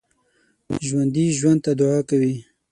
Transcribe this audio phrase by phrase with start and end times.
[0.85, 2.33] ژوندي ژوند ته دعا کوي